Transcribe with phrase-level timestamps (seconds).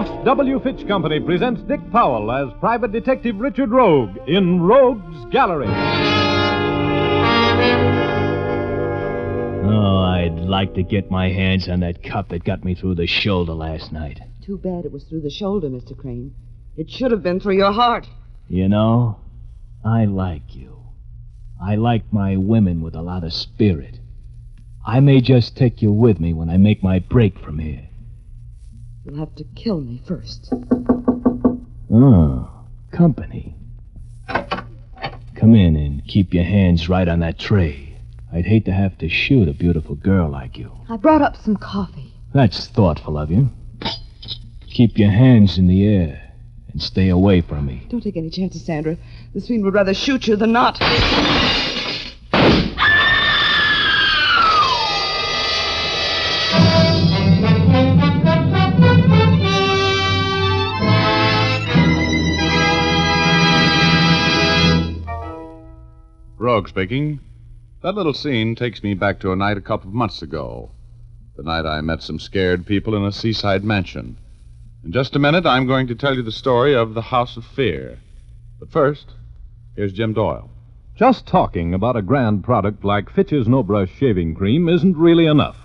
[0.00, 0.60] F.W.
[0.60, 5.66] Fitch Company presents Dick Powell as Private Detective Richard Rogue in Rogue's Gallery.
[9.66, 13.06] Oh, I'd like to get my hands on that cup that got me through the
[13.06, 14.18] shoulder last night.
[14.42, 15.94] Too bad it was through the shoulder, Mr.
[15.94, 16.34] Crane.
[16.78, 18.06] It should have been through your heart.
[18.48, 19.20] You know,
[19.84, 20.78] I like you.
[21.62, 23.98] I like my women with a lot of spirit.
[24.86, 27.89] I may just take you with me when I make my break from here.
[29.04, 30.52] You'll have to kill me first.
[31.90, 32.50] Oh,
[32.92, 33.54] company.
[34.28, 37.98] Come in and keep your hands right on that tray.
[38.32, 40.70] I'd hate to have to shoot a beautiful girl like you.
[40.88, 42.12] I brought up some coffee.
[42.32, 43.48] That's thoughtful of you.
[44.68, 46.32] Keep your hands in the air
[46.70, 47.86] and stay away from me.
[47.88, 48.96] Don't take any chances, Sandra.
[49.34, 50.78] This fiend would rather shoot you than not.
[66.68, 67.20] Speaking.
[67.82, 70.70] That little scene takes me back to a night a couple of months ago.
[71.36, 74.18] The night I met some scared people in a seaside mansion.
[74.84, 77.44] In just a minute, I'm going to tell you the story of the House of
[77.44, 77.98] Fear.
[78.58, 79.12] But first,
[79.76, 80.50] here's Jim Doyle.
[80.94, 85.56] Just talking about a grand product like Fitch's No Brush Shaving Cream isn't really enough.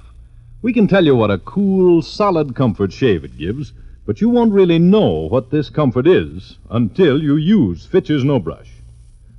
[0.61, 3.73] We can tell you what a cool, solid comfort shave it gives,
[4.05, 8.74] but you won't really know what this comfort is until you use Fitch's No Brush.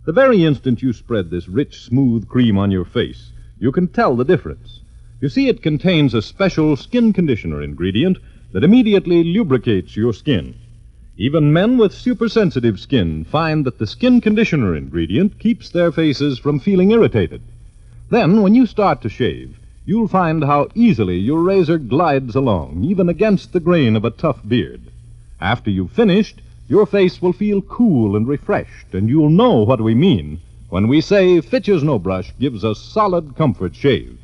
[0.07, 4.15] The very instant you spread this rich, smooth cream on your face, you can tell
[4.15, 4.79] the difference.
[5.21, 8.19] You see, it contains a special skin conditioner ingredient
[8.53, 10.55] that immediately lubricates your skin.
[11.17, 16.61] Even men with supersensitive skin find that the skin conditioner ingredient keeps their faces from
[16.61, 17.43] feeling irritated.
[18.09, 23.09] Then, when you start to shave, you'll find how easily your razor glides along, even
[23.09, 24.83] against the grain of a tough beard.
[25.41, 29.95] After you've finished, your face will feel cool and refreshed, and you'll know what we
[29.95, 34.19] mean when we say Fitch's No Brush gives a solid comfort shave.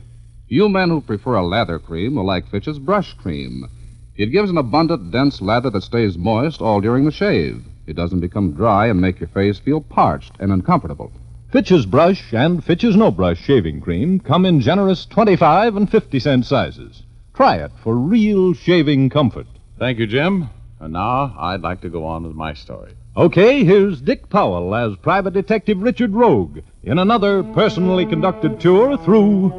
[0.48, 3.68] You men who prefer a lather cream will like Fitch's Brush Cream.
[4.16, 7.64] It gives an abundant, dense lather that stays moist all during the shave.
[7.86, 11.12] It doesn't become dry and make your face feel parched and uncomfortable.
[11.50, 16.44] Fitch's Brush and Fitch's No Brush shaving cream come in generous 25 and 50 cent
[16.44, 17.02] sizes.
[17.34, 19.46] Try it for real shaving comfort.
[19.78, 20.48] Thank you, Jim.
[20.82, 22.94] And now I'd like to go on with my story.
[23.16, 29.50] Okay, here's Dick Powell as Private Detective Richard Rogue in another personally conducted tour through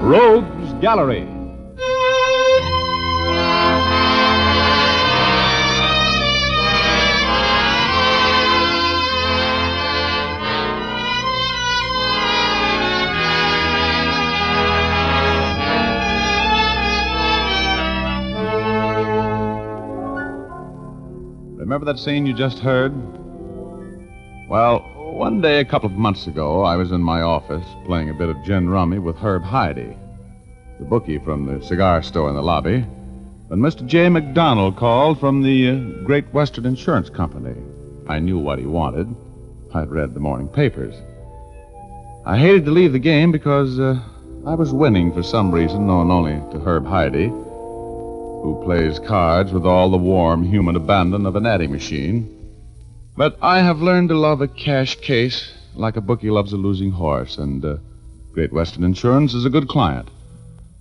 [0.00, 1.33] Rogue's Gallery.
[21.64, 22.92] Remember that scene you just heard?
[24.50, 28.14] Well, one day a couple of months ago, I was in my office playing a
[28.14, 29.96] bit of gin rummy with Herb Heidi,
[30.78, 32.80] the bookie from the cigar store in the lobby,
[33.48, 33.86] when Mr.
[33.86, 34.10] J.
[34.10, 37.56] McDonald called from the uh, Great Western Insurance Company.
[38.08, 39.08] I knew what he wanted.
[39.72, 40.94] I'd read the morning papers.
[42.26, 43.98] I hated to leave the game because uh,
[44.46, 47.32] I was winning for some reason known only to Herb Heidi
[48.44, 52.28] who plays cards with all the warm human abandon of an adding machine.
[53.16, 56.90] But I have learned to love a cash case like a bookie loves a losing
[56.90, 57.76] horse, and uh,
[58.32, 60.10] Great Western Insurance is a good client.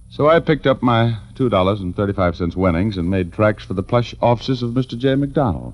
[0.09, 4.71] So I picked up my $2.35 winnings and made tracks for the plush offices of
[4.71, 4.97] Mr.
[4.97, 5.15] J.
[5.15, 5.73] McDonald.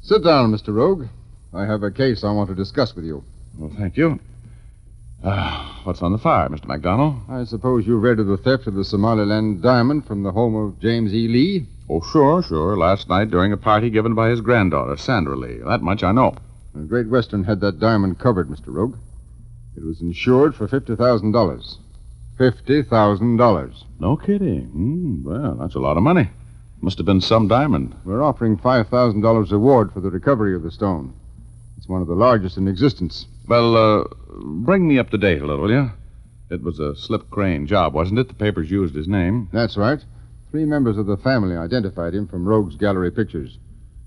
[0.00, 0.74] Sit down, Mr.
[0.74, 1.08] Rogue.
[1.52, 3.22] I have a case I want to discuss with you.
[3.58, 4.20] Well, thank you.
[5.22, 6.66] Uh, what's on the fire, Mr.
[6.66, 7.16] McDonald?
[7.28, 10.80] I suppose you read of the theft of the Somaliland diamond from the home of
[10.80, 11.26] James E.
[11.26, 11.66] Lee?
[11.90, 12.76] Oh, sure, sure.
[12.76, 15.58] Last night during a party given by his granddaughter, Sandra Lee.
[15.66, 16.36] That much I know.
[16.74, 18.68] The Great Western had that diamond covered, Mr.
[18.68, 18.96] Rogue.
[19.76, 21.76] It was insured for $50,000.
[22.38, 23.84] $50,000.
[23.98, 24.66] No kidding.
[24.66, 26.30] Hmm, well, that's a lot of money.
[26.80, 27.96] Must have been some diamond.
[28.04, 31.12] We're offering $5,000 reward for the recovery of the stone.
[31.76, 33.26] It's one of the largest in existence.
[33.48, 34.04] Well, uh,
[34.42, 35.90] bring me up to date a little, will you?
[36.50, 38.28] It was a slip crane job, wasn't it?
[38.28, 39.48] The papers used his name.
[39.52, 40.04] That's right.
[40.50, 43.58] Three members of the family identified him from Rogue's gallery pictures.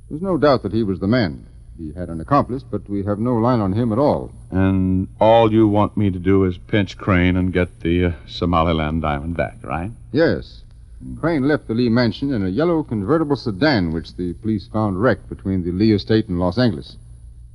[0.09, 1.47] There's no doubt that he was the man.
[1.77, 4.31] He had an accomplice, but we have no line on him at all.
[4.51, 9.01] And all you want me to do is pinch Crane and get the uh, Somaliland
[9.01, 9.91] diamond back, right?
[10.11, 10.61] Yes.
[11.19, 15.29] Crane left the Lee mansion in a yellow convertible sedan, which the police found wrecked
[15.29, 16.97] between the Lee estate and Los Angeles.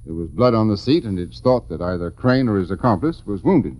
[0.07, 3.27] There was blood on the seat, and it's thought that either Crane or his accomplice
[3.27, 3.77] was wounded.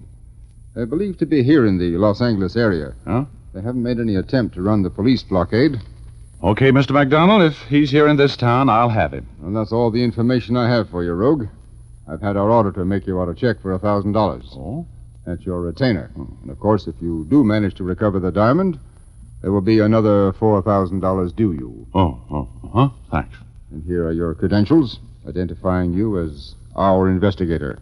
[0.75, 2.95] They're believed to be here in the Los Angeles area.
[3.07, 3.27] Huh?
[3.55, 5.81] They haven't made any attempt to run the police blockade.
[6.43, 6.91] Okay, Mr.
[6.91, 9.29] MacDonald, if he's here in this town, I'll have him.
[9.43, 11.47] And that's all the information I have for you, Rogue.
[12.09, 14.53] I've had our auditor make you out a check for a thousand dollars.
[14.53, 14.85] Oh?
[15.25, 16.11] That's your retainer.
[16.17, 18.79] And of course, if you do manage to recover the diamond,
[19.43, 21.87] there will be another four thousand dollars due you.
[21.95, 22.89] Oh, oh, uh-huh.
[23.11, 23.37] Thanks.
[23.71, 27.79] And here are your credentials, identifying you as our investigator.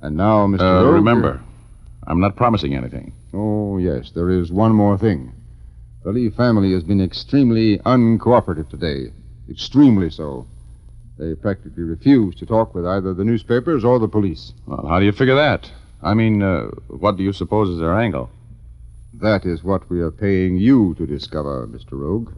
[0.00, 0.60] And now, Mr.
[0.60, 0.94] Uh, Rogue.
[0.94, 1.40] remember,
[2.06, 3.12] I'm not promising anything.
[3.34, 5.32] Oh, yes, there is one more thing.
[6.04, 9.12] The Lee family has been extremely uncooperative today.
[9.50, 10.46] Extremely so.
[11.18, 14.52] They practically refuse to talk with either the newspapers or the police.
[14.66, 15.70] Well, how do you figure that?
[16.00, 18.30] I mean, uh, what do you suppose is their angle?
[19.14, 21.92] That is what we are paying you to discover, Mr.
[21.92, 22.30] Rogue.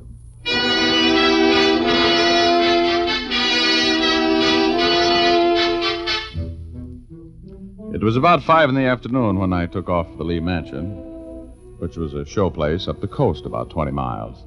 [8.00, 10.93] It was about five in the afternoon when I took off for the Lee Mansion,
[11.81, 14.43] which was a show place up the coast about 20 miles.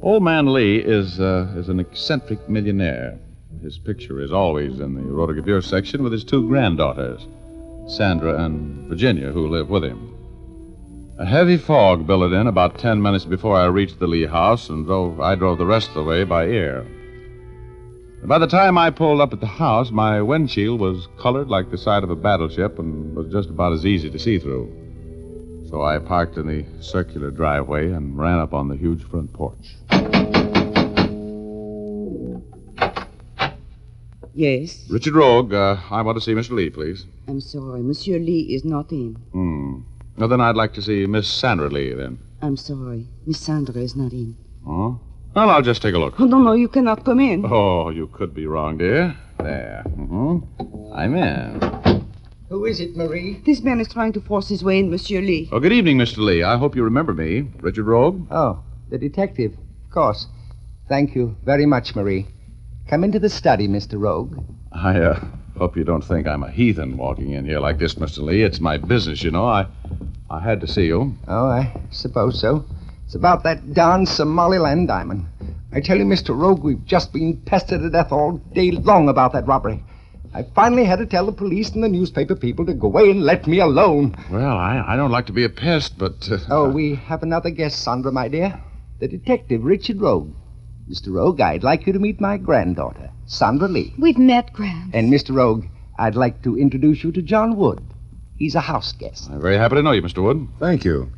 [0.00, 3.18] Old Man Lee is, uh, is an eccentric millionaire.
[3.60, 7.26] His picture is always in the Rotogravure section with his two granddaughters,
[7.88, 10.14] Sandra and Virginia, who live with him.
[11.18, 14.86] A heavy fog billowed in about 10 minutes before I reached the Lee house, and
[14.86, 16.86] drove, I drove the rest of the way by ear.
[18.24, 21.76] By the time I pulled up at the house, my windshield was colored like the
[21.76, 24.70] side of a battleship and was just about as easy to see through.
[25.68, 29.76] So I parked in the circular driveway and ran up on the huge front porch.
[34.34, 34.86] Yes.
[34.88, 36.52] Richard Rogue, uh, I want to see Mr.
[36.52, 37.04] Lee, please.
[37.26, 37.82] I'm sorry.
[37.82, 39.14] Monsieur Lee is not in.
[39.32, 39.80] Hmm.
[40.16, 42.18] Well, then I'd like to see Miss Sandra Lee, then.
[42.40, 43.08] I'm sorry.
[43.26, 44.36] Miss Sandra is not in.
[44.66, 45.00] Oh?
[45.34, 46.20] Well, I'll just take a look.
[46.20, 47.44] Oh, no, no, you cannot come in.
[47.46, 49.16] Oh, you could be wrong, dear.
[49.38, 49.82] There.
[49.88, 50.92] Mm-hmm.
[50.94, 52.06] I'm in.
[52.50, 53.40] Who is it, Marie?
[53.46, 55.48] This man is trying to force his way in, Monsieur Lee.
[55.50, 56.18] Oh, good evening, Mr.
[56.18, 56.42] Lee.
[56.42, 57.48] I hope you remember me.
[57.60, 58.26] Richard Rogue?
[58.30, 59.54] Oh, the detective.
[59.54, 60.26] Of course.
[60.86, 62.26] Thank you very much, Marie.
[62.88, 63.98] Come into the study, Mr.
[63.98, 64.38] Rogue.
[64.70, 65.24] I, uh,
[65.56, 68.18] hope you don't think I'm a heathen walking in here like this, Mr.
[68.18, 68.42] Lee.
[68.42, 69.46] It's my business, you know.
[69.46, 69.66] I,
[70.28, 71.16] I had to see you.
[71.26, 72.66] Oh, I suppose so.
[73.12, 75.26] It's about that darn Somaliland diamond.
[75.70, 76.34] I tell you, Mr.
[76.34, 79.84] Rogue, we've just been pestered to death all day long about that robbery.
[80.32, 83.22] I finally had to tell the police and the newspaper people to go away and
[83.22, 84.16] let me alone.
[84.30, 86.26] Well, I, I don't like to be a pest, but.
[86.30, 88.58] Uh, Oh, we have another guest, Sandra, my dear.
[89.00, 90.32] The detective, Richard Rogue.
[90.88, 91.12] Mr.
[91.12, 93.92] Rogue, I'd like you to meet my granddaughter, Sandra Lee.
[93.98, 94.94] We've met, Gramps.
[94.94, 95.34] And Mr.
[95.34, 95.66] Rogue,
[95.98, 97.82] I'd like to introduce you to John Wood.
[98.38, 99.28] He's a house guest.
[99.30, 100.22] I'm very happy to know you, Mr.
[100.22, 100.48] Wood.
[100.58, 101.12] Thank you.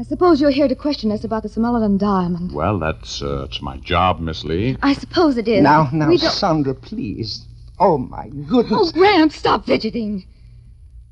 [0.00, 2.52] I suppose you're here to question us about the Somaliland diamond.
[2.52, 4.78] Well, that's, uh, it's my job, Miss Lee.
[4.82, 5.62] I suppose it is.
[5.62, 6.32] Now, now, We don't...
[6.32, 7.44] Sandra, please.
[7.78, 8.48] Oh, my goodness.
[8.50, 8.92] Oh, goodness.
[8.92, 10.24] Gramps, stop fidgeting.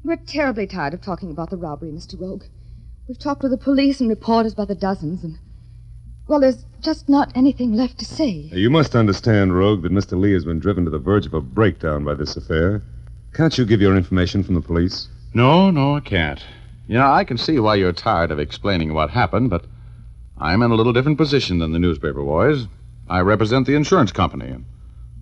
[0.02, 2.18] We're terribly tired of talking about the robbery, Mr.
[2.18, 2.44] Rogue.
[3.06, 5.38] We've talked with the police and reporters by the dozens, and.
[6.26, 8.48] Well, there's just not anything left to say.
[8.52, 10.18] You must understand, Rogue, that Mr.
[10.18, 12.82] Lee has been driven to the verge of a breakdown by this affair.
[13.34, 15.08] Can't you give your information from the police?
[15.34, 16.42] No, no, I can't.
[16.88, 19.66] You know, I can see why you're tired of explaining what happened, but
[20.38, 22.66] I'm in a little different position than the newspaper boys.
[23.10, 24.64] I represent the insurance company, and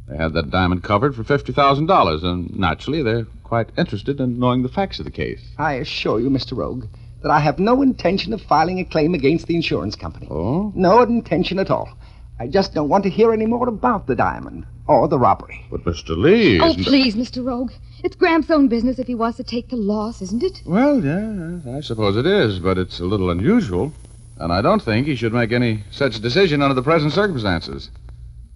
[0.09, 4.69] they had that diamond covered for $50,000, and naturally they're quite interested in knowing the
[4.69, 5.43] facts of the case.
[5.59, 6.57] I assure you, Mr.
[6.57, 6.87] Rogue,
[7.23, 10.29] that I have no intention of filing a claim against the insurance company.
[10.31, 10.73] Oh?
[10.77, 11.99] No intention at all.
[12.39, 15.65] I just don't want to hear any more about the diamond or the robbery.
[15.71, 16.17] But Mr.
[16.17, 16.85] Lee Oh, isn't...
[16.85, 17.45] please, Mr.
[17.45, 17.73] Rogue.
[18.05, 20.63] It's Gramps' own business if he wants to take the loss, isn't it?
[20.67, 23.93] Well, yeah, I suppose it is, but it's a little unusual.
[24.39, 27.91] And I don't think he should make any such decision under the present circumstances.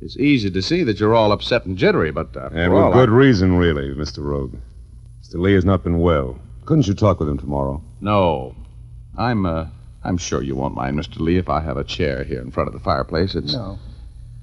[0.03, 2.95] It's easy to see that you're all upset and jittery, but after And all, with
[2.99, 4.19] good reason, really, Mr.
[4.23, 4.57] Rogue.
[5.23, 5.41] Mr.
[5.41, 6.39] Lee has not been well.
[6.67, 7.83] Couldn't you talk with him tomorrow?
[8.01, 8.55] No.
[9.17, 9.67] I'm, uh,
[10.03, 11.19] I'm sure you won't mind, Mr.
[11.21, 13.35] Lee, if I have a chair here in front of the fireplace.
[13.35, 13.79] It's, No.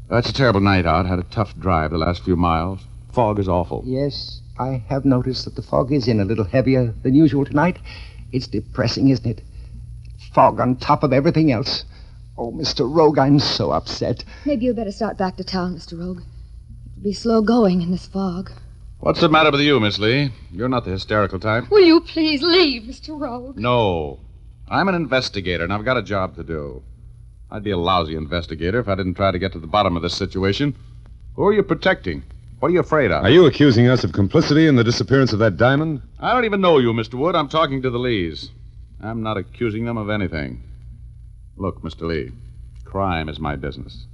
[0.10, 1.06] It's a terrible night out.
[1.06, 2.80] Had a tough drive the last few miles.
[3.12, 3.84] Fog is awful.
[3.86, 7.80] Yes, I have noticed that the fog is in a little heavier than usual tonight.
[8.32, 9.42] It's depressing, isn't it?
[10.34, 11.84] Fog on top of everything else.
[12.38, 12.88] Oh, Mr.
[12.90, 14.24] Rogue, I'm so upset.
[14.46, 16.00] Maybe you'd better start back to town, Mr.
[16.00, 16.22] Rogue.
[16.92, 18.52] It'll be slow going in this fog.
[19.00, 20.32] What's the matter with you, Miss Lee?
[20.52, 21.70] You're not the hysterical type.
[21.72, 23.20] Will you please leave, Mr.
[23.20, 23.58] Rogue?
[23.58, 24.20] No.
[24.70, 26.84] I'm an investigator, and I've got a job to do.
[27.50, 30.02] I'd be a lousy investigator if I didn't try to get to the bottom of
[30.02, 30.76] this situation.
[31.36, 32.24] Who are you protecting?
[32.60, 33.24] What are you afraid of?
[33.24, 36.02] Are you accusing us of complicity in the disappearance of that diamond?
[36.20, 37.14] I don't even know you, Mr.
[37.14, 37.36] Wood.
[37.36, 38.50] I'm talking to the Lees.
[39.02, 40.64] I'm not accusing them of anything.
[41.56, 42.02] Look, Mr.
[42.02, 42.32] Lee,
[42.84, 44.06] crime is my business.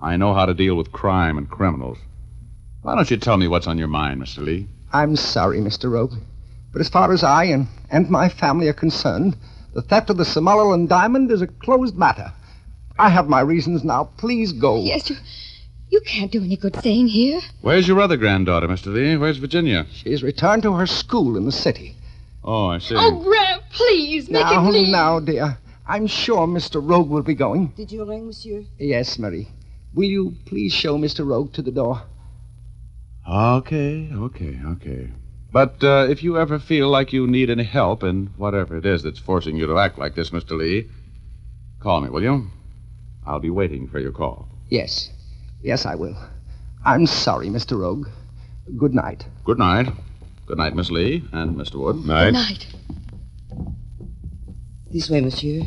[0.00, 1.98] I know how to deal with crime and criminals.
[2.82, 4.38] Why don't you tell me what's on your mind, Mr.
[4.38, 4.66] Lee?
[4.92, 5.90] I'm sorry, Mr.
[5.90, 6.14] Rogue.
[6.72, 9.36] But as far as I and, and my family are concerned,
[9.74, 12.32] The theft of the Somaliland diamond is a closed matter.
[12.96, 14.04] I have my reasons now.
[14.16, 14.80] Please go.
[14.80, 15.16] Yes, you.
[15.90, 17.40] You can't do any good staying here.
[17.60, 18.92] Where's your other granddaughter, Mr.
[18.92, 19.16] Lee?
[19.16, 19.86] Where's Virginia?
[19.92, 21.96] She's returned to her school in the city.
[22.44, 22.94] Oh, I see.
[22.96, 24.88] Oh, Graham, please make now, him leave.
[24.88, 25.58] now, dear.
[25.86, 26.80] I'm sure Mr.
[26.82, 27.68] Rogue will be going.
[27.76, 28.64] Did you ring, monsieur?
[28.78, 29.48] Yes, Marie.
[29.92, 31.26] Will you please show Mr.
[31.26, 32.02] Rogue to the door?
[33.28, 35.10] Okay, okay, okay.
[35.54, 39.04] But uh, if you ever feel like you need any help in whatever it is
[39.04, 40.58] that's forcing you to act like this, Mr.
[40.58, 40.88] Lee,
[41.78, 42.50] call me, will you?
[43.24, 44.48] I'll be waiting for your call.
[44.68, 45.12] Yes.
[45.62, 46.16] Yes, I will.
[46.84, 47.78] I'm sorry, Mr.
[47.78, 48.08] Rogue.
[48.76, 49.26] Good night.
[49.44, 49.90] Good night.
[50.46, 51.76] Good night, Miss Lee and Mr.
[51.76, 51.98] Wood.
[51.98, 52.32] Good Night.
[52.32, 52.66] night.
[54.90, 55.60] This way, monsieur.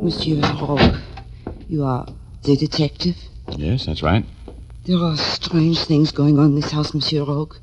[0.00, 0.94] Monsieur Rogue,
[1.68, 2.06] you are
[2.44, 3.16] the detective?
[3.56, 4.24] Yes, that's right.
[4.88, 7.56] There are strange things going on in this house, Monsieur Rogue.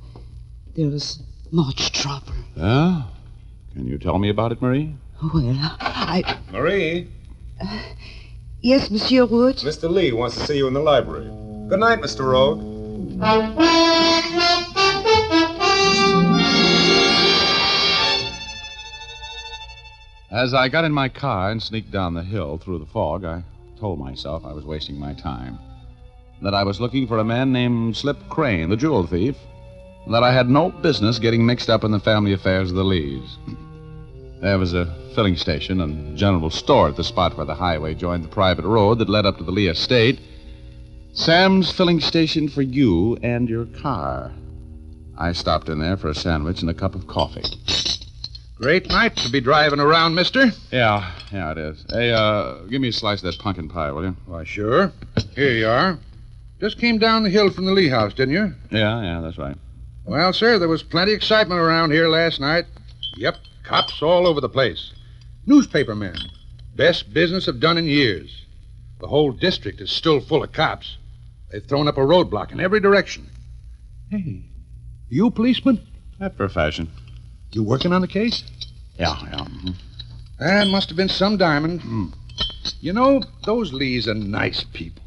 [0.76, 2.34] There is much trouble.
[2.56, 3.02] Yeah?
[3.74, 4.96] Can you tell me about it, Marie?
[5.34, 6.38] Well, I.
[6.52, 7.08] Marie,
[7.60, 7.82] uh,
[8.62, 9.56] Yes, Monsieur Wood?
[9.56, 9.90] Mr.
[9.90, 11.26] Lee wants to see you in the library.
[11.68, 12.30] Good night, Mr.
[12.30, 12.62] Rogue.
[20.30, 23.44] As I got in my car and sneaked down the hill through the fog, I
[23.80, 25.58] told myself I was wasting my time.
[26.46, 29.36] That I was looking for a man named Slip Crane, the jewel thief.
[30.06, 32.84] and That I had no business getting mixed up in the family affairs of the
[32.84, 33.38] Lees.
[34.42, 34.86] There was a
[35.16, 39.00] filling station and general store at the spot where the highway joined the private road
[39.00, 40.20] that led up to the Lee estate.
[41.14, 44.32] Sam's filling station for you and your car.
[45.18, 47.42] I stopped in there for a sandwich and a cup of coffee.
[48.58, 50.52] Great night to be driving around, mister.
[50.72, 51.84] Yeah, yeah, it is.
[51.90, 54.16] Hey, uh, give me a slice of that pumpkin pie, will you?
[54.28, 54.92] Why, sure.
[55.34, 55.98] Here you are.
[56.60, 58.54] Just came down the hill from the Lee house, didn't you?
[58.72, 59.58] Yeah, yeah, that's right.
[60.06, 62.66] Well, sir, there was plenty of excitement around here last night.
[63.18, 64.94] Yep, cops all over the place.
[65.46, 66.16] Newspaper men.
[66.76, 68.46] Best business I've done in years.
[69.00, 70.98] The whole district is still full of cops.
[71.52, 73.30] They've thrown up a roadblock in every direction.
[74.10, 74.44] Hey,
[75.10, 75.86] you policeman?
[76.20, 76.90] After a fashion.
[77.52, 78.44] You working on the case?
[78.98, 79.38] Yeah, yeah.
[79.46, 79.76] mhm.
[80.40, 82.14] That must have been some diamond.
[82.82, 85.04] You know, those Lees are nice people.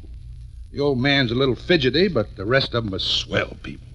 [0.71, 3.87] The old man's a little fidgety, but the rest of 'em are swell people.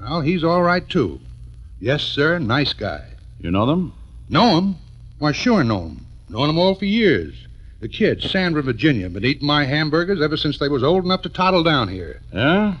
[0.00, 1.20] Well, he's all right, too.
[1.80, 3.04] Yes, sir, nice guy.
[3.40, 3.92] You know them?
[4.28, 4.76] Know him?
[5.18, 6.06] Why, sure know him.
[6.28, 7.34] Known 'em all for years.
[7.80, 11.28] The kids, Sandra, Virginia, been eating my hamburgers ever since they was old enough to
[11.28, 12.22] toddle down here.
[12.32, 12.76] Yeah?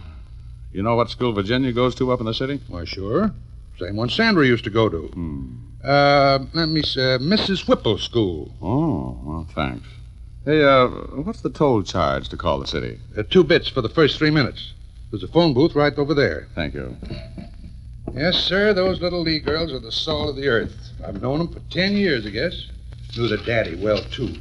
[0.72, 2.60] You know what school Virginia goes to up in the city?
[2.68, 3.32] Why, sure.
[3.78, 5.02] Same one Sandra used to go to.
[5.08, 5.46] Hmm.
[5.84, 7.68] Uh, let me see, uh, Mrs.
[7.68, 8.50] Whipple School.
[8.62, 9.86] Oh, well, thanks.
[10.44, 10.88] Hey, uh,
[11.22, 13.00] what's the toll charge to call the city?
[13.16, 14.74] Uh, two bits for the first three minutes.
[15.10, 16.48] There's a phone booth right over there.
[16.54, 16.94] Thank you.
[18.12, 20.76] Yes, sir, those little Lee girls are the salt of the earth.
[21.02, 22.68] I've known them for ten years, I guess.
[23.16, 24.34] Knew their daddy well, too.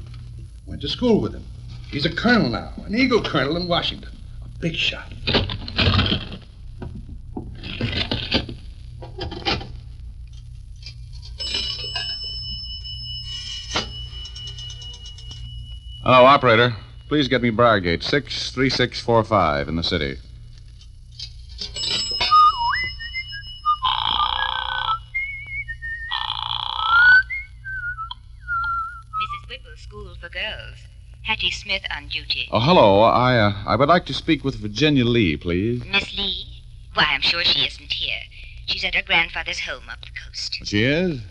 [0.65, 1.45] Went to school with him.
[1.89, 4.12] He's a colonel now, an Eagle colonel in Washington.
[4.43, 5.13] A big shot.
[16.03, 16.75] Hello, operator.
[17.07, 20.17] Please get me Briargate 63645 in the city.
[29.19, 29.50] Mrs.
[29.50, 30.77] Whipple's School for Girls.
[31.24, 32.50] Hattie Smith on duty.
[32.51, 33.01] Oh, hello.
[33.01, 35.83] I, uh, I would like to speak with Virginia Lee, please.
[35.86, 36.63] Miss Lee?
[36.93, 38.19] Why, I'm sure she isn't here.
[38.65, 40.60] She's at her grandfather's home up the coast.
[40.65, 41.22] She is?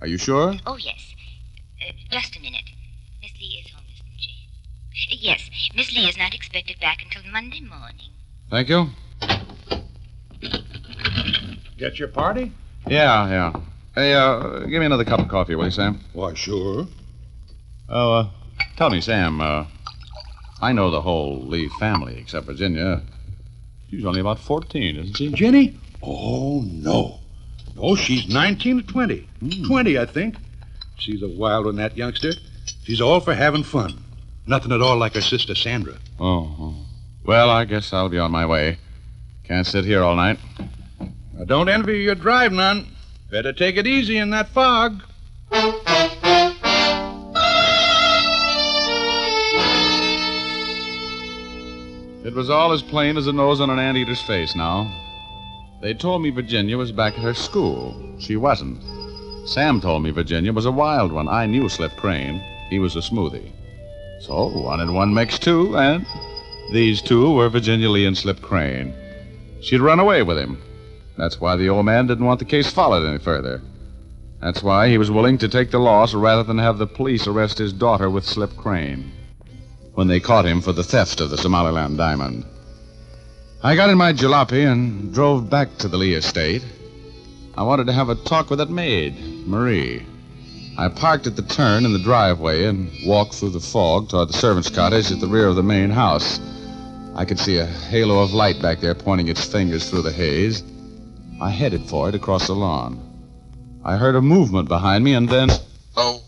[0.00, 0.54] Are you sure?
[0.66, 1.14] Oh, yes.
[1.80, 2.70] Uh, just a minute.
[3.22, 4.30] Miss Lee is home, isn't she?
[4.92, 8.10] Uh, yes, Miss Lee is not expected back until Monday morning.
[8.50, 8.88] Thank you.
[11.78, 12.52] Get your party?
[12.86, 13.60] Yeah, yeah.
[13.94, 16.00] Hey, uh, give me another cup of coffee, will you, Sam?
[16.12, 16.86] Why, sure.
[17.88, 18.28] Oh, uh,
[18.76, 19.66] tell me, Sam, uh,
[20.60, 23.02] I know the whole Lee family except Virginia.
[23.90, 25.32] She's only about 14, isn't she?
[25.32, 25.78] Jenny?
[26.02, 27.18] Oh, no.
[27.76, 29.28] No, she's 19 or 20.
[29.66, 30.36] 20, I think.
[30.98, 32.32] She's a wild one, that youngster.
[32.84, 34.04] She's all for having fun.
[34.50, 35.94] Nothing at all like her sister Sandra.
[36.18, 36.74] Oh, oh.
[37.24, 38.78] Well, I guess I'll be on my way.
[39.44, 40.40] Can't sit here all night.
[41.40, 42.88] I don't envy your drive none.
[43.30, 45.04] Better take it easy in that fog.
[52.24, 54.92] It was all as plain as the nose on an anteater's face now.
[55.80, 57.94] They told me Virginia was back at her school.
[58.18, 58.82] She wasn't.
[59.48, 61.28] Sam told me Virginia was a wild one.
[61.28, 62.42] I knew Slip Crane.
[62.68, 63.52] He was a smoothie.
[64.20, 66.06] So one and one makes two, and
[66.72, 68.94] these two were Virginia Lee and Slip Crane.
[69.62, 70.62] She'd run away with him.
[71.16, 73.62] That's why the old man didn't want the case followed any further.
[74.40, 77.58] That's why he was willing to take the loss rather than have the police arrest
[77.58, 79.12] his daughter with Slip Crane
[79.94, 82.44] when they caught him for the theft of the Somaliland diamond.
[83.62, 86.64] I got in my jalopy and drove back to the Lee estate.
[87.56, 89.14] I wanted to have a talk with that maid,
[89.46, 90.06] Marie.
[90.78, 94.34] I parked at the turn in the driveway and walked through the fog toward the
[94.34, 96.40] servant's cottage at the rear of the main house.
[97.14, 100.62] I could see a halo of light back there pointing its fingers through the haze.
[101.40, 103.06] I headed for it across the lawn.
[103.84, 105.50] I heard a movement behind me and then.
[105.96, 106.22] Oh.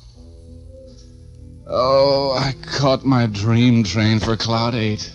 [1.66, 5.12] Oh, I caught my dream train for Cloud 8.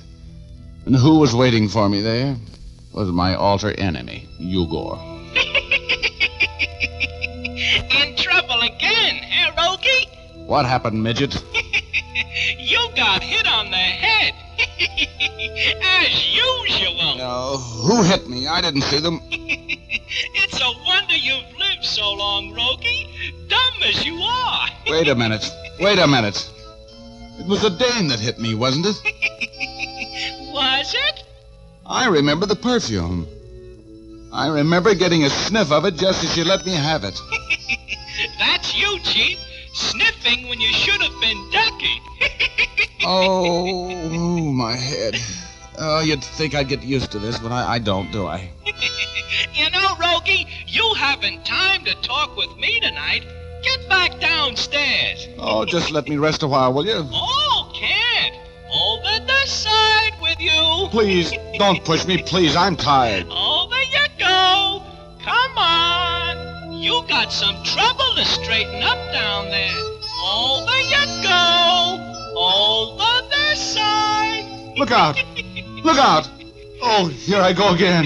[0.86, 2.36] And who was waiting for me there?
[2.94, 5.17] Was my alter enemy, Eugor.
[8.68, 10.10] Again, eh, Rogie?
[10.46, 11.44] What happened, Midget?
[12.60, 14.34] you got hit on the head.
[15.84, 17.18] As usual.
[17.18, 18.48] No, who hit me?
[18.48, 19.22] I didn't see them.
[19.32, 23.08] it's a wonder you've lived so long, Rogie.
[23.48, 24.68] Dumb as you are.
[24.88, 25.50] Wait a minute.
[25.80, 26.50] Wait a minute.
[27.40, 28.96] It was a Dane that hit me, wasn't it?
[30.54, 31.24] Was it?
[31.86, 33.28] I remember the perfume.
[34.34, 37.20] I remember getting a sniff of it just as you let me have it.
[39.08, 39.40] Chief.
[39.74, 42.02] Sniffing when you should have been ducking.
[43.06, 45.16] oh, my head.
[45.80, 48.50] Oh, you'd think I'd get used to this, but I, I don't, do I?
[49.54, 53.24] you know, Rogie, you haven't time to talk with me tonight.
[53.64, 55.28] Get back downstairs.
[55.38, 57.08] Oh, just let me rest a while, will you?
[57.12, 58.36] Oh, can't.
[58.70, 60.88] Over the side with you.
[60.90, 62.56] Please, don't push me, please.
[62.56, 63.28] I'm tired.
[63.30, 63.67] Over
[66.88, 69.78] You got some trouble to straighten up down there.
[70.26, 72.00] Over you go.
[72.34, 74.74] Over the side.
[74.78, 75.22] Look out.
[75.84, 76.30] Look out.
[76.82, 78.06] Oh, here I go again.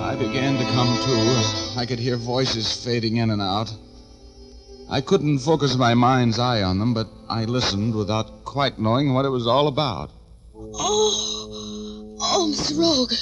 [0.00, 1.80] I began to come to.
[1.80, 3.74] I could hear voices fading in and out.
[4.88, 9.24] I couldn't focus my mind's eye on them, but I listened without quite knowing what
[9.24, 10.12] it was all about.
[10.56, 12.78] Oh, oh, Mr.
[12.78, 13.12] Rogue.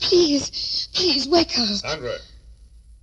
[0.00, 1.68] Please, please wake up.
[1.68, 2.16] Sandra,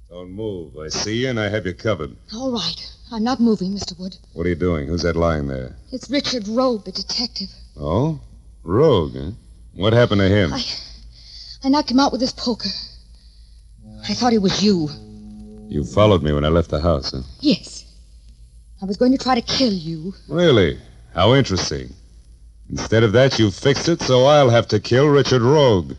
[0.09, 0.77] don't move.
[0.77, 2.15] I see you and I have you covered.
[2.33, 2.87] All right.
[3.11, 3.97] I'm not moving, Mr.
[3.99, 4.15] Wood.
[4.33, 4.87] What are you doing?
[4.87, 5.75] Who's that lying there?
[5.91, 7.49] It's Richard Rogue, the detective.
[7.77, 8.21] Oh?
[8.63, 9.31] Rogue, huh?
[9.73, 10.53] What happened to him?
[10.53, 10.63] I,
[11.63, 12.69] I knocked him out with this poker.
[14.07, 14.89] I thought it was you.
[15.67, 17.21] You followed me when I left the house, huh?
[17.39, 17.85] Yes.
[18.81, 20.13] I was going to try to kill you.
[20.27, 20.79] Really?
[21.13, 21.93] How interesting.
[22.71, 25.91] Instead of that, you fixed it, so I'll have to kill Richard Rogue.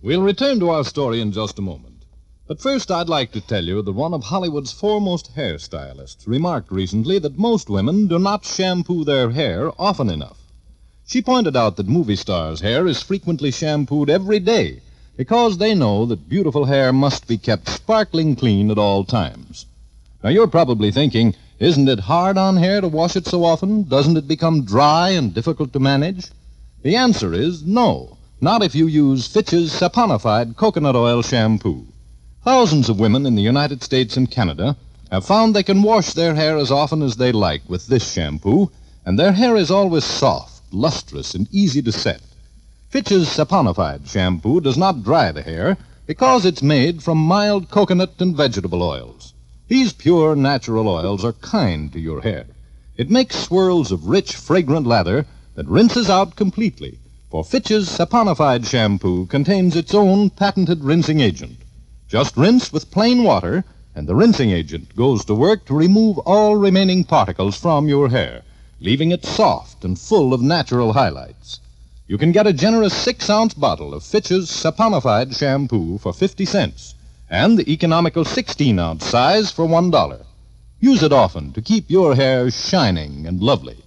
[0.00, 2.04] We'll return to our story in just a moment.
[2.46, 7.18] But first, I'd like to tell you that one of Hollywood's foremost hairstylists remarked recently
[7.18, 10.38] that most women do not shampoo their hair often enough.
[11.04, 14.82] She pointed out that movie stars' hair is frequently shampooed every day
[15.16, 19.66] because they know that beautiful hair must be kept sparkling clean at all times.
[20.22, 23.84] Now, you're probably thinking, isn't it hard on hair to wash it so often?
[23.84, 26.30] Doesn't it become dry and difficult to manage?
[26.82, 28.18] The answer is no.
[28.40, 31.86] Not if you use Fitch's saponified coconut oil shampoo.
[32.42, 34.76] Thousands of women in the United States and Canada
[35.10, 38.70] have found they can wash their hair as often as they like with this shampoo,
[39.06, 42.20] and their hair is always soft, lustrous, and easy to set.
[42.94, 45.76] Fitch's saponified shampoo does not dry the hair
[46.06, 49.34] because it's made from mild coconut and vegetable oils.
[49.66, 52.46] These pure natural oils are kind to your hair.
[52.96, 55.26] It makes swirls of rich, fragrant lather
[55.56, 57.00] that rinses out completely
[57.32, 61.56] for Fitch's saponified shampoo contains its own patented rinsing agent.
[62.06, 63.64] Just rinse with plain water,
[63.96, 68.42] and the rinsing agent goes to work to remove all remaining particles from your hair,
[68.78, 71.58] leaving it soft and full of natural highlights.
[72.06, 76.94] You can get a generous six ounce bottle of Fitch's saponified shampoo for 50 cents,
[77.30, 80.26] and the economical 16 ounce size for $1.
[80.80, 83.82] Use it often to keep your hair shining and lovely.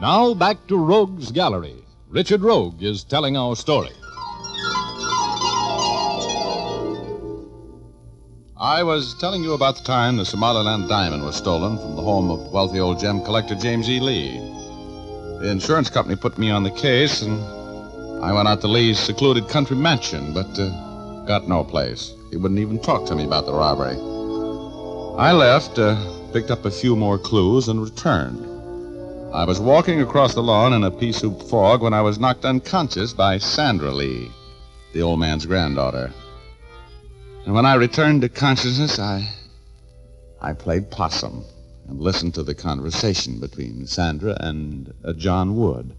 [0.00, 1.82] Now back to Rogue's Gallery.
[2.08, 3.90] Richard Rogue is telling our story.
[8.62, 12.30] I was telling you about the time the Somaliland diamond was stolen from the home
[12.30, 13.98] of wealthy old gem collector James E.
[13.98, 14.38] Lee.
[15.40, 17.42] The insurance company put me on the case, and
[18.24, 22.14] I went out to Lee's secluded country mansion, but uh, got no place.
[22.30, 23.96] He wouldn't even talk to me about the robbery.
[25.18, 25.96] I left, uh,
[26.32, 28.46] picked up a few more clues, and returned.
[29.34, 32.44] I was walking across the lawn in a pea soup fog when I was knocked
[32.44, 34.30] unconscious by Sandra Lee,
[34.92, 36.12] the old man's granddaughter.
[37.44, 39.28] And when I returned to consciousness, I.
[40.40, 41.44] I played possum
[41.88, 45.94] and listened to the conversation between Sandra and uh, John Wood,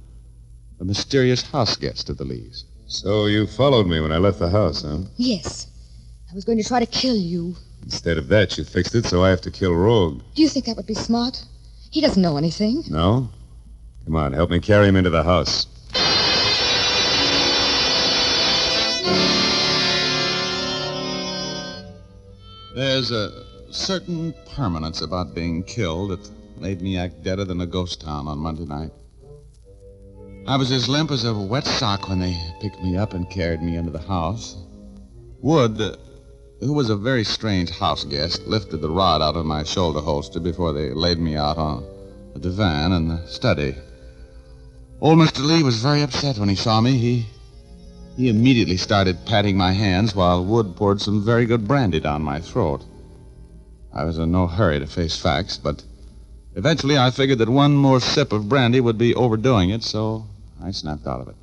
[0.79, 2.65] a mysterious house guest of the Lees.
[2.87, 4.99] So you followed me when I left the house, huh?
[5.15, 5.67] Yes.
[6.29, 7.55] I was going to try to kill you.
[7.83, 10.21] Instead of that, you fixed it so I have to kill Rogue.
[10.35, 11.43] Do you think that would be smart?
[11.91, 12.83] He doesn't know anything.
[12.89, 13.29] No?
[14.05, 15.67] Come on, help me carry him into the house.
[22.75, 23.31] There's a
[23.69, 28.39] certain permanence about being killed that made me act deader than a ghost town on
[28.39, 28.91] Monday night.
[30.47, 33.61] I was as limp as a wet sock when they picked me up and carried
[33.61, 34.57] me into the house.
[35.41, 35.97] Wood,
[36.61, 40.39] who was a very strange house guest, lifted the rod out of my shoulder holster
[40.39, 41.85] before they laid me out on
[42.33, 43.75] the divan in the study.
[44.99, 45.45] Old Mr.
[45.45, 46.97] Lee was very upset when he saw me.
[46.97, 47.25] He
[48.15, 52.39] he immediately started patting my hands while Wood poured some very good brandy down my
[52.39, 52.83] throat.
[53.93, 55.83] I was in no hurry to face facts, but
[56.55, 60.25] eventually I figured that one more sip of brandy would be overdoing it, so
[60.63, 61.35] I snapped out of it.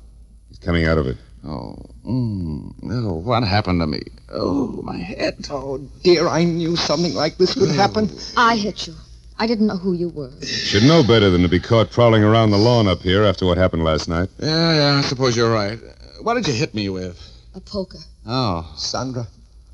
[0.49, 1.17] He's coming out of it.
[1.43, 4.01] Oh, mm, oh, what happened to me?
[4.31, 5.47] Oh, my head.
[5.49, 8.09] Oh, dear, I knew something like this would happen.
[8.37, 8.93] I hit you.
[9.39, 10.29] I didn't know who you were.
[10.39, 13.47] You should know better than to be caught prowling around the lawn up here after
[13.47, 14.29] what happened last night.
[14.37, 15.79] Yeah, yeah, I suppose you're right.
[16.23, 17.19] What did you hit me with?
[17.55, 17.97] A poker.
[18.27, 18.71] Oh.
[18.77, 19.27] Sandra,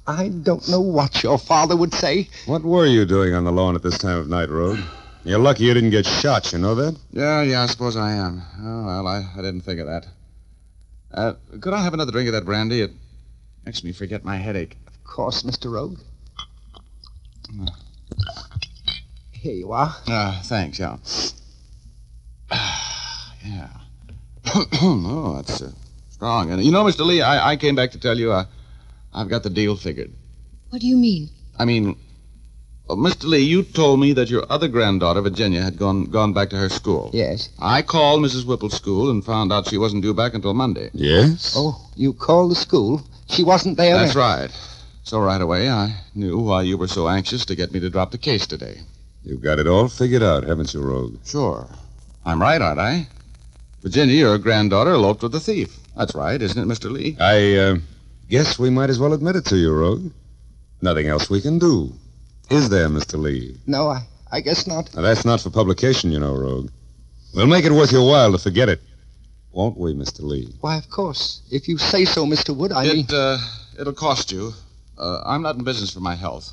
[0.07, 2.29] I don't know what your father would say.
[2.45, 4.79] What were you doing on the lawn at this time of night, Rogue?
[5.25, 6.97] You're lucky you didn't get shot, you know that?
[7.11, 8.41] Yeah, yeah, I suppose I am.
[8.61, 10.07] Oh, well, I, I didn't think of that.
[11.13, 12.79] Uh, could I have another drink of that brandy?
[12.79, 12.91] It
[13.65, 14.77] makes me forget my headache.
[14.87, 15.69] Of course, Mr.
[15.69, 15.99] Rogue.
[19.33, 19.93] Here you are.
[20.07, 20.95] Uh, thanks, yeah.
[23.45, 23.67] yeah.
[24.81, 25.71] oh, that's uh,
[26.17, 26.51] strong.
[26.51, 27.05] And you know, Mr.
[27.05, 28.45] Lee, I, I came back to tell you uh,
[29.13, 30.11] I've got the deal figured.
[30.69, 31.29] What do you mean?
[31.57, 31.95] I mean,
[32.89, 33.25] uh, Mr.
[33.25, 36.69] Lee, you told me that your other granddaughter, Virginia, had gone gone back to her
[36.69, 37.11] school.
[37.13, 37.49] Yes.
[37.59, 38.45] I called Mrs.
[38.45, 40.89] Whipple's school and found out she wasn't due back until Monday.
[40.93, 41.53] Yes?
[41.55, 43.01] Oh, you called the school?
[43.29, 43.97] She wasn't there?
[43.97, 44.49] That's right.
[45.03, 48.11] So right away, I knew why you were so anxious to get me to drop
[48.11, 48.81] the case today.
[49.23, 51.15] You've got it all figured out, haven't you, Rogue?
[51.25, 51.67] Sure.
[52.25, 53.07] I'm right, aren't I?
[53.81, 55.77] Virginia, your granddaughter eloped with the thief.
[55.97, 56.91] That's right, isn't it, Mr.
[56.91, 57.17] Lee?
[57.19, 57.77] I uh,
[58.29, 60.11] guess we might as well admit it to you, Rogue.
[60.81, 61.91] Nothing else we can do.
[62.51, 63.19] Is there, Mr.
[63.19, 63.57] Lee?
[63.65, 64.93] No, I, I guess not.
[64.95, 66.69] Now, that's not for publication, you know, Rogue.
[67.33, 68.79] We'll make it worth your while to forget it.
[69.51, 70.21] Won't we, Mr.
[70.21, 70.53] Lee?
[70.61, 71.41] Why, of course.
[71.49, 72.55] If you say so, Mr.
[72.55, 73.05] Wood, I mean.
[73.05, 73.39] It, uh,
[73.79, 74.53] it'll cost you.
[74.99, 76.51] Uh, I'm not in business for my health.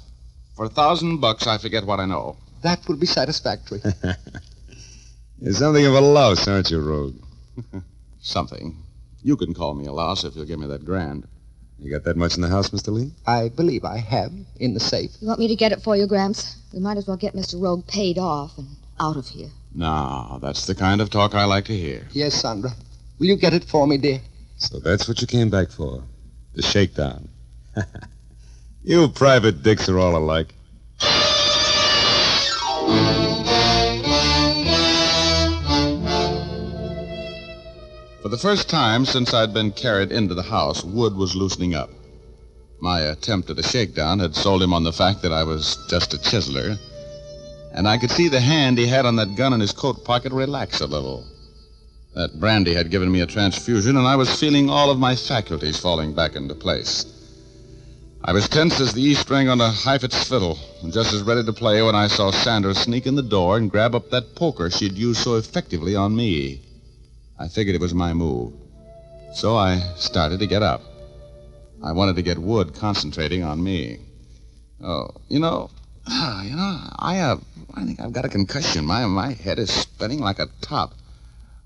[0.57, 2.39] For a thousand bucks, I forget what I know.
[2.63, 3.83] That will be satisfactory.
[5.41, 7.17] You're something of a louse, aren't you, Rogue?
[8.21, 8.84] Something.
[9.25, 11.27] You can call me a louse if you'll give me that grand.
[11.79, 12.93] You got that much in the house, Mr.
[12.93, 13.11] Lee?
[13.27, 15.11] I believe I have in the safe.
[15.21, 16.59] You want me to get it for you, Gramps?
[16.75, 17.61] We might as well get Mr.
[17.61, 18.69] Rogue paid off and
[19.01, 19.49] out of here.
[19.75, 22.07] Now, that's the kind of talk I like to hear.
[22.13, 22.71] Yes, Sandra.
[23.19, 24.21] Will you get it for me, dear?
[24.59, 26.05] So that's what you came back for.
[26.55, 27.29] The shakedown.
[28.85, 30.55] you private dicks are all alike.
[38.25, 41.91] For the first time since I'd been carried into the house, Wood was loosening up.
[42.81, 46.15] My attempt at a shakedown had sold him on the fact that I was just
[46.15, 46.79] a chiseler,
[47.75, 50.33] and I could see the hand he had on that gun in his coat pocket
[50.33, 51.27] relax a little.
[52.15, 55.79] That brandy had given me a transfusion, and I was feeling all of my faculties
[55.79, 57.05] falling back into place.
[58.25, 61.45] I was tense as the E string on a Heifetz fiddle, and just as ready
[61.45, 64.71] to play when I saw Sandra sneak in the door and grab up that poker
[64.71, 66.63] she'd used so effectively on me.
[67.39, 68.53] I figured it was my move.
[69.35, 70.83] So I started to get up.
[71.83, 73.99] I wanted to get Wood concentrating on me.
[74.83, 75.71] Oh, you know,
[76.09, 77.43] you know, I have,
[77.75, 78.85] I think I've got a concussion.
[78.85, 80.95] My my head is spinning like a top.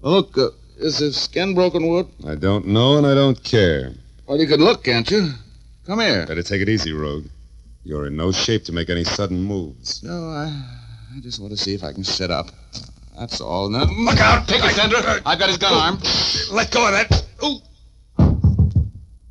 [0.01, 2.09] Look, uh, is his skin broken, Wood?
[2.27, 3.93] I don't know and I don't care.
[4.27, 5.33] Well, you could look, can't you?
[5.87, 6.27] Come here.
[6.27, 7.27] Better take it easy, Rogue.
[7.85, 10.03] You're in no shape to make any sudden moves.
[10.03, 10.53] No, I,
[11.17, 12.51] I just want to see if I can sit up.
[13.19, 13.69] That's all.
[13.69, 14.47] Now, look out!
[14.47, 15.21] Take it, Sandra.
[15.27, 15.99] I've got his gun arm.
[16.53, 17.25] Let go of that.
[17.45, 17.59] Ooh.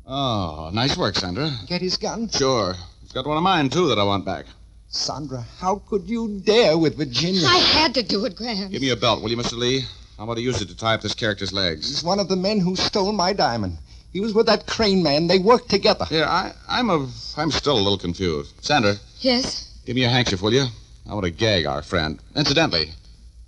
[0.06, 1.50] Oh, nice work, Sandra.
[1.66, 2.28] Get his gun?
[2.30, 2.74] Sure.
[3.02, 4.46] He's got one of mine, too, that I want back.
[4.88, 7.42] Sandra, how could you dare with Virginia?
[7.46, 8.72] I had to do it, Gramps.
[8.72, 9.52] Give me a belt, will you, Mr.
[9.58, 9.82] Lee?
[10.18, 11.88] I want to use it to tie up this character's legs.
[11.88, 13.78] He's one of the men who stole my diamond.
[14.12, 15.26] He was with that crane man.
[15.26, 16.06] They worked together.
[16.10, 18.54] Yeah, I, I'm a, I'm still a little confused.
[18.64, 19.78] Sandra, Yes?
[19.84, 20.66] give me your handkerchief, will you?
[21.08, 22.18] I want to gag our friend.
[22.34, 22.90] Incidentally,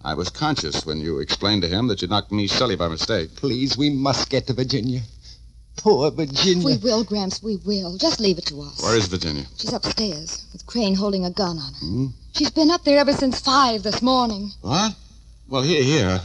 [0.02, 3.36] I was conscious when you explained to him that you knocked me silly by mistake.
[3.36, 5.02] Please, we must get to Virginia.
[5.76, 6.64] Poor Virginia.
[6.64, 7.98] We will, Gramps, we will.
[7.98, 8.82] Just leave it to us.
[8.82, 9.44] Where is Virginia?
[9.58, 11.78] She's upstairs with Crane holding a gun on her.
[11.80, 12.06] Hmm?
[12.32, 14.50] She's been up there ever since five this morning.
[14.62, 14.94] What?
[15.48, 16.18] Well, here, here.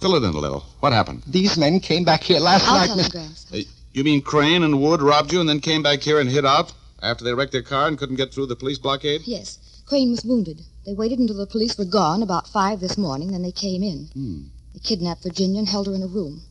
[0.00, 0.60] Fill it in a little.
[0.80, 1.22] What happened?
[1.26, 3.12] These men came back here last I'll night, tell you, Mr.
[3.12, 3.46] Gramps.
[3.52, 3.58] Uh,
[3.92, 6.72] you mean Crane and Wood robbed you and then came back here and hid out
[7.02, 9.22] after they wrecked their car and couldn't get through the police blockade?
[9.26, 10.62] Yes, Crane was wounded.
[10.86, 14.08] They waited until the police were gone about five this morning, then they came in.
[14.14, 14.42] Hmm.
[14.72, 16.42] They kidnapped Virginia and held her in a room.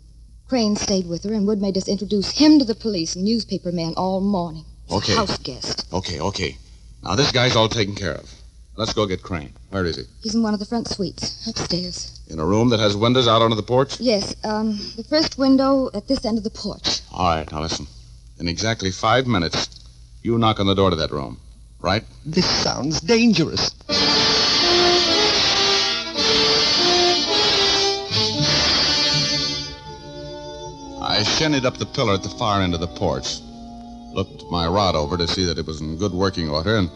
[0.47, 3.71] Crane stayed with her, and Wood made us introduce him to the police and newspaper
[3.71, 4.65] men all morning.
[4.91, 5.15] Okay.
[5.15, 5.87] house guest.
[5.93, 6.57] Okay, okay.
[7.03, 8.31] Now, this guy's all taken care of.
[8.75, 9.53] Let's go get Crane.
[9.69, 10.03] Where is he?
[10.23, 12.19] He's in one of the front suites, upstairs.
[12.29, 13.99] In a room that has windows out onto the porch?
[13.99, 17.01] Yes, um, the first window at this end of the porch.
[17.11, 17.87] All right, now listen.
[18.39, 19.67] In exactly five minutes,
[20.21, 21.39] you knock on the door to that room.
[21.81, 22.03] Right?
[22.25, 23.71] This sounds dangerous.
[31.19, 33.41] I shinnied up the pillar at the far end of the porch,
[34.13, 36.89] looked my rod over to see that it was in good working order, and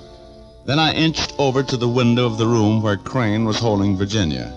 [0.65, 4.49] then I inched over to the window of the room where Crane was holding Virginia.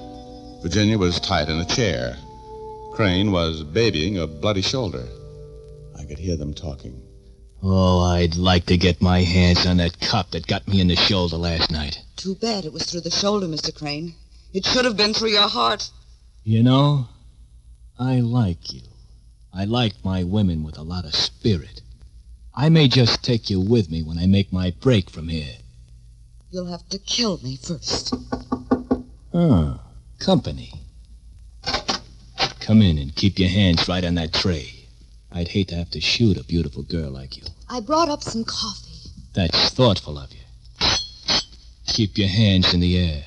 [0.63, 2.17] Virginia was tied in a chair.
[2.93, 5.05] Crane was babying a bloody shoulder.
[5.99, 7.03] I could hear them talking.
[7.61, 10.95] Oh, I'd like to get my hands on that cop that got me in the
[10.95, 12.01] shoulder last night.
[12.15, 13.75] Too bad it was through the shoulder, Mr.
[13.75, 14.15] Crane.
[14.53, 15.91] It should have been through your heart.
[16.45, 17.09] You know,
[17.99, 18.83] I like you.
[19.57, 21.81] I like my women with a lot of spirit.
[22.55, 25.55] I may just take you with me when I make my break from here.
[26.51, 28.15] You'll have to kill me first.
[29.33, 29.81] Oh,
[30.19, 30.73] company.
[32.61, 34.89] Come in and keep your hands right on that tray.
[35.33, 37.45] I'd hate to have to shoot a beautiful girl like you.
[37.71, 39.11] I brought up some coffee.
[39.33, 40.89] That's thoughtful of you.
[41.87, 43.25] Keep your hands in the air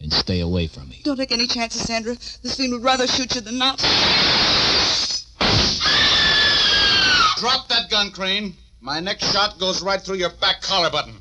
[0.00, 1.02] and stay away from me.
[1.04, 2.14] Don't take any chances, Sandra.
[2.14, 3.80] This fiend would rather shoot you than not.
[7.48, 8.52] Drop that gun, Crane.
[8.82, 11.14] My next shot goes right through your back collar button.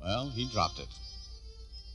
[0.00, 0.88] Well, he dropped it.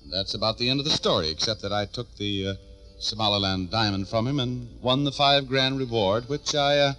[0.03, 2.53] And that's about the end of the story, except that I took the uh,
[2.99, 6.93] Somaliland diamond from him and won the five grand reward, which I, uh,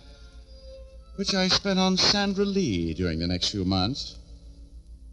[1.14, 4.16] which I spent on Sandra Lee during the next few months.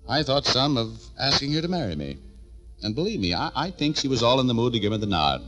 [0.07, 2.17] I thought some of asking her to marry me.
[2.81, 4.97] And believe me, I, I think she was all in the mood to give me
[4.97, 5.41] the nod.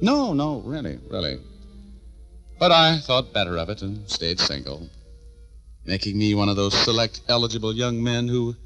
[0.00, 1.38] No, no, really, really.
[2.58, 4.88] But I thought better of it and stayed single,
[5.84, 8.56] making me one of those select eligible young men who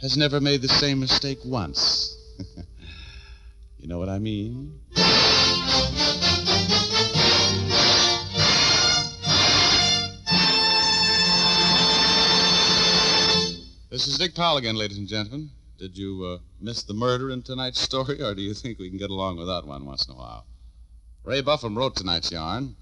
[0.00, 2.16] has never made the same mistake once.
[3.78, 4.80] you know what I mean?
[13.90, 15.50] This is Dick Powell again, ladies and gentlemen.
[15.78, 18.98] Did you uh, miss the murder in tonight's story, or do you think we can
[18.98, 20.44] get along without one once in a while?
[21.22, 22.74] Ray Buffum wrote tonight's yarn.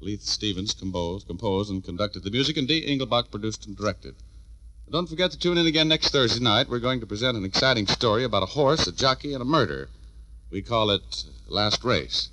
[0.00, 4.16] Leith Stevens composed, composed and conducted the music, and Dee Engelbach produced and directed.
[4.90, 6.68] Don't forget to tune in again next Thursday night.
[6.68, 9.88] We're going to present an exciting story about a horse, a jockey, and a murder.
[10.50, 12.30] We call it Last Race.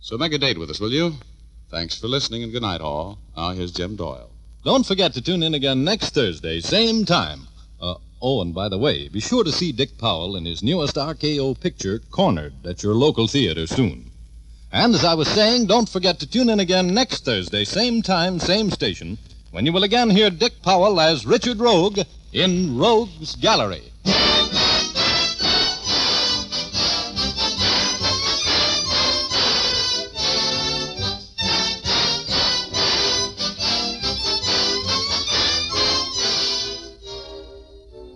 [0.00, 1.16] So make a date with us, will you?
[1.70, 3.18] Thanks for listening, and good night, all.
[3.36, 4.30] Now here's Jim Doyle.
[4.64, 7.48] Don't forget to tune in again next Thursday, same time.
[8.24, 11.58] Oh, and by the way, be sure to see Dick Powell in his newest RKO
[11.58, 14.12] picture, Cornered, at your local theater soon.
[14.70, 18.38] And as I was saying, don't forget to tune in again next Thursday, same time,
[18.38, 19.18] same station,
[19.50, 21.98] when you will again hear Dick Powell as Richard Rogue
[22.32, 23.91] in Rogue's Gallery.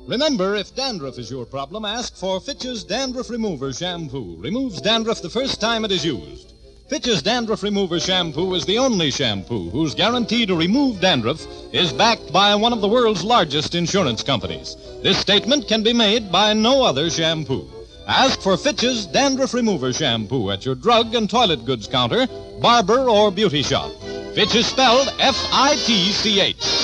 [0.07, 4.37] Remember, if dandruff is your problem, ask for Fitch's Dandruff Remover Shampoo.
[4.39, 6.53] Removes dandruff the first time it is used.
[6.89, 12.33] Fitch's Dandruff Remover Shampoo is the only shampoo whose guarantee to remove dandruff is backed
[12.33, 14.77] by one of the world's largest insurance companies.
[15.03, 17.69] This statement can be made by no other shampoo.
[18.07, 22.29] Ask for Fitch's Dandruff Remover Shampoo at your drug and toilet goods counter,
[22.61, 23.91] barber, or beauty shop.
[24.37, 26.76] Fitch is spelled F I T C H.